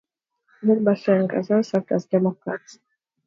[0.63, 2.79] Both Butler and Gazzara served as Democrats.